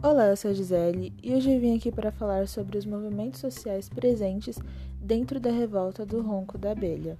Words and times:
Olá, 0.00 0.28
eu 0.28 0.36
sou 0.36 0.52
a 0.52 0.54
Gisele 0.54 1.12
e 1.20 1.34
hoje 1.34 1.52
eu 1.52 1.58
vim 1.58 1.76
aqui 1.76 1.90
para 1.90 2.12
falar 2.12 2.46
sobre 2.46 2.78
os 2.78 2.86
movimentos 2.86 3.40
sociais 3.40 3.88
presentes 3.88 4.56
dentro 5.00 5.40
da 5.40 5.50
revolta 5.50 6.06
do 6.06 6.22
ronco 6.22 6.56
da 6.56 6.70
abelha. 6.70 7.18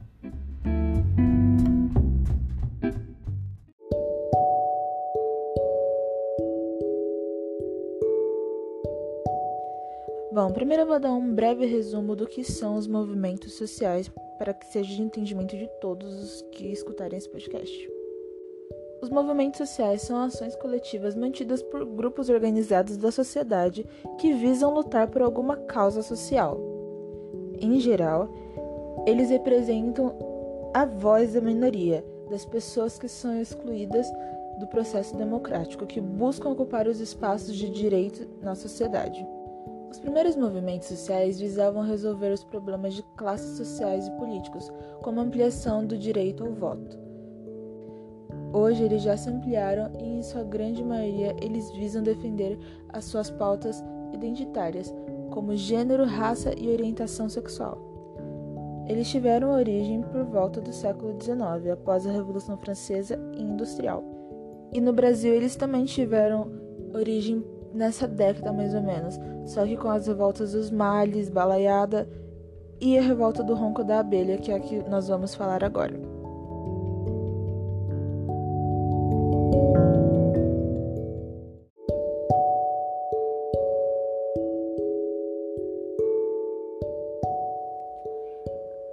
Bom, 10.32 10.52
primeiro 10.52 10.84
eu 10.84 10.86
vou 10.86 11.00
dar 11.00 11.12
um 11.12 11.34
breve 11.34 11.66
resumo 11.66 12.14
do 12.14 12.28
que 12.28 12.44
são 12.44 12.76
os 12.76 12.86
movimentos 12.86 13.54
sociais 13.54 14.08
para 14.38 14.54
que 14.54 14.64
seja 14.66 14.94
de 14.94 15.02
entendimento 15.02 15.56
de 15.56 15.66
todos 15.80 16.14
os 16.14 16.42
que 16.52 16.68
escutarem 16.68 17.18
esse 17.18 17.28
podcast. 17.28 17.97
Os 19.00 19.10
movimentos 19.10 19.58
sociais 19.58 20.02
são 20.02 20.20
ações 20.20 20.56
coletivas 20.56 21.14
mantidas 21.14 21.62
por 21.62 21.84
grupos 21.84 22.28
organizados 22.28 22.96
da 22.96 23.12
sociedade 23.12 23.86
que 24.18 24.32
visam 24.32 24.74
lutar 24.74 25.08
por 25.08 25.22
alguma 25.22 25.56
causa 25.56 26.02
social. 26.02 26.58
Em 27.60 27.78
geral, 27.78 28.28
eles 29.06 29.30
representam 29.30 30.16
a 30.74 30.84
voz 30.84 31.34
da 31.34 31.40
minoria, 31.40 32.04
das 32.28 32.44
pessoas 32.44 32.98
que 32.98 33.08
são 33.08 33.40
excluídas 33.40 34.10
do 34.58 34.66
processo 34.66 35.16
democrático, 35.16 35.86
que 35.86 36.00
buscam 36.00 36.50
ocupar 36.50 36.88
os 36.88 36.98
espaços 36.98 37.54
de 37.54 37.70
direito 37.70 38.28
na 38.42 38.56
sociedade. 38.56 39.24
Os 39.90 40.00
primeiros 40.00 40.36
movimentos 40.36 40.88
sociais 40.88 41.38
visavam 41.38 41.82
resolver 41.82 42.32
os 42.32 42.42
problemas 42.42 42.94
de 42.94 43.02
classes 43.16 43.56
sociais 43.56 44.08
e 44.08 44.10
políticos, 44.12 44.70
como 45.02 45.20
a 45.20 45.22
ampliação 45.22 45.86
do 45.86 45.96
direito 45.96 46.44
ao 46.44 46.52
voto. 46.52 47.07
Hoje 48.52 48.82
eles 48.82 49.02
já 49.02 49.16
se 49.16 49.28
ampliaram 49.28 49.90
e, 49.98 50.18
em 50.18 50.22
sua 50.22 50.42
grande 50.42 50.82
maioria, 50.82 51.36
eles 51.40 51.70
visam 51.70 52.02
defender 52.02 52.58
as 52.88 53.04
suas 53.04 53.30
pautas 53.30 53.84
identitárias, 54.12 54.94
como 55.30 55.54
gênero, 55.54 56.04
raça 56.04 56.52
e 56.56 56.70
orientação 56.70 57.28
sexual. 57.28 57.78
Eles 58.86 59.10
tiveram 59.10 59.50
origem 59.50 60.00
por 60.00 60.24
volta 60.24 60.62
do 60.62 60.72
século 60.72 61.14
XIX, 61.20 61.72
após 61.72 62.06
a 62.06 62.10
Revolução 62.10 62.56
Francesa 62.56 63.20
e 63.34 63.42
Industrial. 63.42 64.02
E 64.72 64.80
no 64.80 64.94
Brasil 64.94 65.34
eles 65.34 65.56
também 65.56 65.84
tiveram 65.84 66.50
origem 66.94 67.44
nessa 67.74 68.08
década 68.08 68.50
mais 68.50 68.74
ou 68.74 68.82
menos, 68.82 69.18
só 69.44 69.66
que 69.66 69.76
com 69.76 69.90
as 69.90 70.06
revoltas 70.06 70.52
dos 70.52 70.70
males, 70.70 71.28
balaiada 71.28 72.08
e 72.80 72.96
a 72.96 73.02
revolta 73.02 73.42
do 73.42 73.54
ronco 73.54 73.84
da 73.84 74.00
abelha, 74.00 74.38
que 74.38 74.50
é 74.50 74.56
a 74.56 74.60
que 74.60 74.78
nós 74.88 75.08
vamos 75.08 75.34
falar 75.34 75.62
agora. 75.62 76.17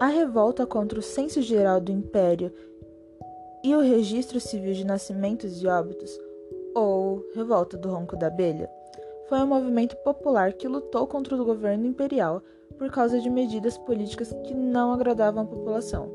A 0.06 0.10
revolta 0.10 0.68
contra 0.68 1.00
o 1.00 1.02
censo 1.02 1.42
geral 1.42 1.82
do 1.82 1.92
Império 1.92 2.54
e 3.64 3.74
o 3.74 3.80
registro 3.80 4.40
civil 4.40 4.76
de 4.76 4.86
nascimentos 4.86 5.60
e 5.64 5.66
óbitos, 5.66 6.16
ou 6.76 7.26
Revolta 7.34 7.76
do 7.76 7.90
Ronco 7.90 8.16
da 8.16 8.28
Abelha, 8.28 8.70
foi 9.28 9.40
um 9.40 9.48
movimento 9.48 9.96
popular 10.04 10.54
que 10.54 10.68
lutou 10.68 11.08
contra 11.08 11.36
o 11.36 11.44
governo 11.44 11.88
imperial 11.88 12.44
por 12.78 12.92
causa 12.92 13.20
de 13.20 13.32
medidas 13.32 13.80
políticas 13.80 14.32
que 14.44 14.54
não 14.54 14.94
agradavam 14.94 15.42
a 15.42 15.48
população. 15.48 16.12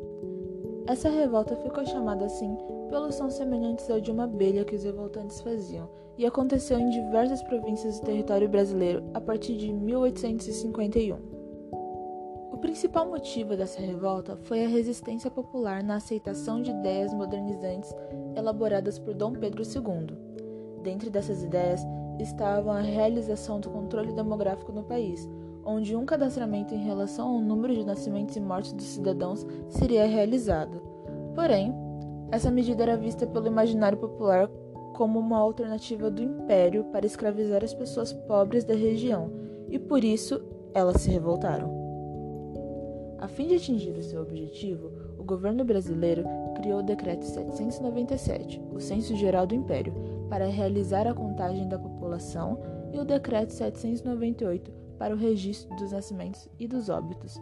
Essa 0.86 1.08
revolta 1.08 1.56
ficou 1.56 1.84
chamada 1.84 2.26
assim 2.26 2.56
pelos 2.88 3.16
sons 3.16 3.34
semelhantes 3.34 3.90
ao 3.90 4.00
de 4.00 4.12
uma 4.12 4.22
abelha 4.22 4.64
que 4.64 4.76
os 4.76 4.84
revoltantes 4.84 5.40
faziam, 5.40 5.90
e 6.16 6.24
aconteceu 6.24 6.78
em 6.78 6.90
diversas 6.90 7.42
províncias 7.42 7.98
do 7.98 8.06
território 8.06 8.48
brasileiro 8.48 9.02
a 9.12 9.20
partir 9.20 9.56
de 9.56 9.72
1851 9.72 11.39
principal 12.60 13.08
motivo 13.08 13.56
dessa 13.56 13.80
revolta 13.80 14.36
foi 14.36 14.64
a 14.64 14.68
resistência 14.68 15.30
popular 15.30 15.82
na 15.82 15.96
aceitação 15.96 16.60
de 16.60 16.70
ideias 16.70 17.12
modernizantes 17.12 17.94
elaboradas 18.36 18.98
por 18.98 19.14
Dom 19.14 19.32
Pedro 19.32 19.62
II. 19.62 20.16
Dentre 20.82 21.10
dessas 21.10 21.42
ideias 21.42 21.80
estavam 22.18 22.72
a 22.72 22.80
realização 22.80 23.60
do 23.60 23.70
controle 23.70 24.12
demográfico 24.12 24.72
no 24.72 24.84
país, 24.84 25.28
onde 25.64 25.96
um 25.96 26.04
cadastramento 26.04 26.74
em 26.74 26.84
relação 26.84 27.28
ao 27.28 27.40
número 27.40 27.74
de 27.74 27.84
nascimentos 27.84 28.36
e 28.36 28.40
mortes 28.40 28.72
dos 28.72 28.86
cidadãos 28.86 29.46
seria 29.68 30.06
realizado. 30.06 30.82
Porém, 31.34 31.74
essa 32.30 32.50
medida 32.50 32.82
era 32.82 32.96
vista 32.96 33.26
pelo 33.26 33.46
imaginário 33.46 33.98
popular 33.98 34.48
como 34.94 35.18
uma 35.18 35.38
alternativa 35.38 36.10
do 36.10 36.22
império 36.22 36.84
para 36.92 37.06
escravizar 37.06 37.64
as 37.64 37.72
pessoas 37.72 38.12
pobres 38.12 38.64
da 38.64 38.74
região, 38.74 39.32
e 39.68 39.78
por 39.78 40.04
isso 40.04 40.42
elas 40.74 41.00
se 41.00 41.10
revoltaram. 41.10 41.79
A 43.20 43.28
fim 43.28 43.46
de 43.46 43.56
atingir 43.56 43.92
o 43.98 44.02
seu 44.02 44.22
objetivo, 44.22 44.90
o 45.18 45.22
governo 45.22 45.62
brasileiro 45.62 46.24
criou 46.56 46.80
o 46.80 46.82
Decreto 46.82 47.26
797, 47.26 48.62
o 48.72 48.80
Censo 48.80 49.14
Geral 49.14 49.46
do 49.46 49.54
Império, 49.54 49.92
para 50.30 50.46
realizar 50.46 51.06
a 51.06 51.12
contagem 51.12 51.68
da 51.68 51.78
população, 51.78 52.58
e 52.94 52.98
o 52.98 53.04
Decreto 53.04 53.52
798, 53.52 54.72
para 54.98 55.14
o 55.14 55.18
registro 55.18 55.76
dos 55.76 55.92
nascimentos 55.92 56.48
e 56.58 56.66
dos 56.66 56.88
óbitos. 56.88 57.38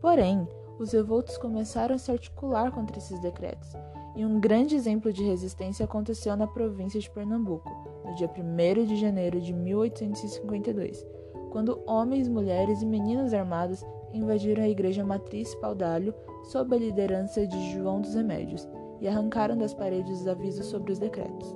Porém, 0.00 0.48
os 0.78 0.92
revoltos 0.92 1.36
começaram 1.36 1.94
a 1.94 1.98
se 1.98 2.10
articular 2.10 2.72
contra 2.72 2.96
esses 2.96 3.20
decretos, 3.20 3.70
e 4.16 4.24
um 4.24 4.40
grande 4.40 4.74
exemplo 4.76 5.12
de 5.12 5.22
resistência 5.22 5.84
aconteceu 5.84 6.34
na 6.38 6.46
província 6.46 6.98
de 6.98 7.10
Pernambuco, 7.10 7.68
no 8.02 8.14
dia 8.14 8.30
1 8.34 8.86
de 8.86 8.96
janeiro 8.96 9.42
de 9.42 9.52
1852, 9.52 11.06
quando 11.50 11.82
homens, 11.86 12.28
mulheres 12.28 12.80
e 12.80 12.86
meninas 12.86 13.34
armados 13.34 13.84
invadiram 14.12 14.62
a 14.62 14.68
igreja 14.68 15.04
matriz 15.04 15.54
Paudalho 15.56 16.14
sob 16.44 16.74
a 16.74 16.78
liderança 16.78 17.46
de 17.46 17.72
João 17.72 18.00
dos 18.00 18.14
Remédios 18.14 18.68
e 19.00 19.08
arrancaram 19.08 19.56
das 19.56 19.74
paredes 19.74 20.20
os 20.20 20.28
avisos 20.28 20.66
sobre 20.66 20.92
os 20.92 20.98
decretos. 20.98 21.54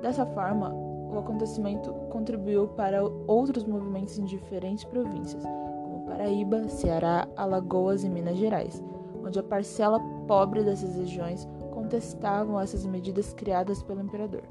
Dessa 0.00 0.26
forma, 0.26 0.72
o 0.72 1.18
acontecimento 1.18 1.92
contribuiu 2.10 2.68
para 2.68 3.04
outros 3.26 3.64
movimentos 3.64 4.18
em 4.18 4.24
diferentes 4.24 4.84
províncias, 4.84 5.42
como 5.42 6.06
Paraíba, 6.06 6.68
Ceará, 6.68 7.28
Alagoas 7.36 8.04
e 8.04 8.08
Minas 8.08 8.36
Gerais, 8.36 8.82
onde 9.24 9.38
a 9.38 9.42
parcela 9.42 10.00
pobre 10.26 10.62
dessas 10.62 10.96
regiões 10.96 11.48
contestavam 11.72 12.60
essas 12.60 12.84
medidas 12.84 13.32
criadas 13.32 13.82
pelo 13.82 14.02
imperador. 14.02 14.42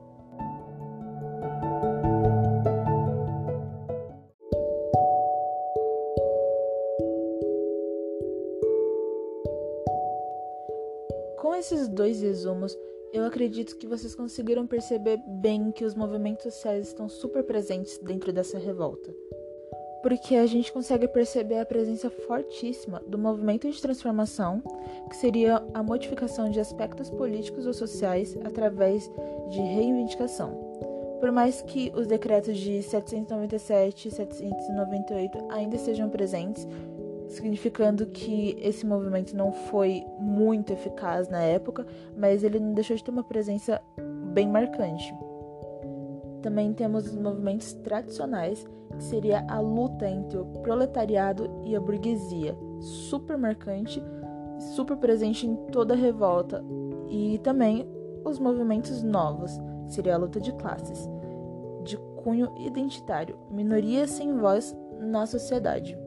Com 11.44 11.54
esses 11.54 11.90
dois 11.90 12.22
resumos, 12.22 12.74
eu 13.12 13.26
acredito 13.26 13.76
que 13.76 13.86
vocês 13.86 14.16
conseguiram 14.16 14.66
perceber 14.66 15.22
bem 15.28 15.74
que 15.74 15.84
os 15.84 15.94
movimentos 15.94 16.46
sociais 16.46 16.88
estão 16.88 17.10
super 17.10 17.44
presentes 17.44 17.98
dentro 17.98 18.32
dessa 18.32 18.58
revolta. 18.58 19.14
Porque 20.02 20.38
a 20.38 20.46
gente 20.46 20.72
consegue 20.72 21.06
perceber 21.06 21.60
a 21.60 21.66
presença 21.66 22.10
fortíssima 22.10 23.04
do 23.06 23.18
movimento 23.18 23.70
de 23.70 23.82
transformação, 23.82 24.64
que 25.10 25.18
seria 25.18 25.62
a 25.74 25.84
modificação 25.84 26.50
de 26.50 26.62
aspectos 26.62 27.10
políticos 27.10 27.68
ou 27.68 27.74
sociais 27.74 28.38
através 28.46 29.12
de 29.50 29.60
reivindicação. 29.60 30.74
Por 31.20 31.30
mais 31.30 31.62
que 31.62 31.92
os 31.94 32.08
decretos 32.08 32.58
de 32.58 32.82
797 32.84 34.08
e 34.08 34.12
798 34.12 35.38
ainda 35.50 35.76
estejam 35.76 36.10
presentes, 36.10 36.66
significando 37.34 38.06
que 38.08 38.58
esse 38.62 38.86
movimento 38.86 39.36
não 39.36 39.52
foi 39.52 40.04
muito 40.20 40.72
eficaz 40.72 41.28
na 41.30 41.42
época, 41.42 41.86
mas 42.16 42.44
ele 42.44 42.60
não 42.60 42.74
deixou 42.74 42.96
de 42.96 43.04
ter 43.04 43.12
uma 43.12 43.24
presença 43.24 43.82
bem 44.34 44.48
marcante. 44.48 45.14
Também 46.42 46.74
temos 46.74 47.08
os 47.08 47.16
movimentos 47.16 47.74
tradicionais, 47.74 48.66
que 48.98 49.04
seria 49.04 49.46
a 49.48 49.60
luta 49.60 50.08
entre 50.08 50.38
o 50.38 50.46
proletariado 50.46 51.50
e 51.66 51.76
a 51.76 51.80
burguesia, 51.80 52.56
super 52.80 53.38
marcante, 53.38 54.04
super 54.76 54.98
presente 54.98 55.48
em 55.48 55.56
toda 55.72 55.94
a 55.94 55.98
revolta, 55.98 56.64
e 57.10 57.40
também 57.40 57.88
os 58.26 58.40
movimentos 58.40 59.02
novos, 59.02 59.52
seria 59.88 60.16
a 60.16 60.18
luta 60.18 60.40
de 60.40 60.54
classes, 60.54 61.10
de 61.84 61.98
cunho 62.24 62.54
identitário, 62.58 63.38
minorias 63.50 64.10
sem 64.12 64.38
voz 64.38 64.76
na 65.00 65.26
sociedade. 65.26 66.03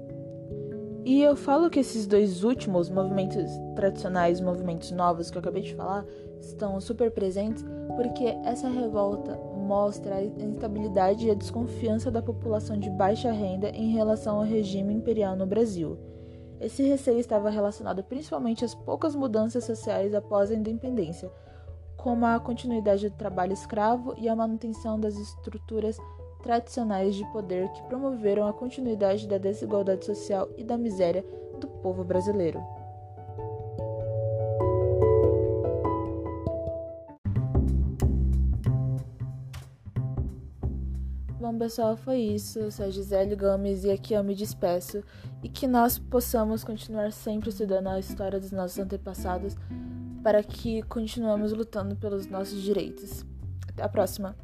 E 1.06 1.22
eu 1.22 1.36
falo 1.36 1.70
que 1.70 1.78
esses 1.78 2.04
dois 2.04 2.42
últimos 2.42 2.90
movimentos 2.90 3.48
tradicionais, 3.76 4.40
movimentos 4.40 4.90
novos 4.90 5.30
que 5.30 5.38
eu 5.38 5.40
acabei 5.40 5.62
de 5.62 5.72
falar, 5.72 6.04
estão 6.40 6.80
super 6.80 7.12
presentes 7.12 7.64
porque 7.94 8.24
essa 8.44 8.68
revolta 8.68 9.36
mostra 9.54 10.16
a 10.16 10.24
instabilidade 10.24 11.24
e 11.24 11.30
a 11.30 11.34
desconfiança 11.34 12.10
da 12.10 12.20
população 12.20 12.76
de 12.76 12.90
baixa 12.90 13.30
renda 13.30 13.68
em 13.68 13.92
relação 13.92 14.38
ao 14.38 14.42
regime 14.42 14.92
imperial 14.94 15.36
no 15.36 15.46
Brasil. 15.46 15.96
Esse 16.60 16.82
receio 16.82 17.20
estava 17.20 17.50
relacionado 17.50 18.02
principalmente 18.02 18.64
às 18.64 18.74
poucas 18.74 19.14
mudanças 19.14 19.62
sociais 19.62 20.12
após 20.12 20.50
a 20.50 20.56
independência, 20.56 21.30
como 21.96 22.26
a 22.26 22.40
continuidade 22.40 23.08
do 23.08 23.16
trabalho 23.16 23.52
escravo 23.52 24.12
e 24.18 24.28
a 24.28 24.34
manutenção 24.34 24.98
das 24.98 25.16
estruturas 25.16 26.00
tradicionais 26.42 27.14
de 27.14 27.24
poder 27.32 27.68
que 27.70 27.82
promoveram 27.84 28.46
a 28.46 28.52
continuidade 28.52 29.26
da 29.26 29.38
desigualdade 29.38 30.04
social 30.04 30.48
e 30.56 30.64
da 30.64 30.76
miséria 30.76 31.24
do 31.60 31.66
povo 31.66 32.04
brasileiro. 32.04 32.62
Bom, 41.46 41.56
pessoal, 41.56 41.96
foi 41.96 42.18
isso. 42.18 42.58
Eu 42.58 42.70
sou 42.72 42.86
a 42.86 42.90
Gisele 42.90 43.36
Gomes 43.36 43.84
e 43.84 43.90
aqui 43.90 44.14
eu 44.14 44.24
me 44.24 44.34
despeço. 44.34 45.04
E 45.44 45.48
que 45.48 45.68
nós 45.68 45.96
possamos 45.96 46.64
continuar 46.64 47.12
sempre 47.12 47.50
estudando 47.50 47.86
a 47.86 48.00
história 48.00 48.40
dos 48.40 48.50
nossos 48.50 48.78
antepassados 48.80 49.54
para 50.24 50.42
que 50.42 50.82
continuemos 50.82 51.52
lutando 51.52 51.94
pelos 51.94 52.26
nossos 52.26 52.60
direitos. 52.60 53.24
Até 53.68 53.84
a 53.84 53.88
próxima! 53.88 54.34